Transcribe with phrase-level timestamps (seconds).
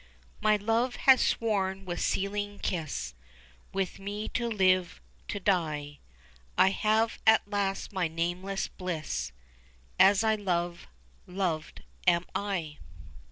[0.41, 3.13] "My love has sworn with sealing kiss
[3.71, 5.99] With me to live to die;
[6.57, 9.31] I have at last my nameless bliss
[9.99, 10.87] As I love,
[11.27, 12.79] loved am I."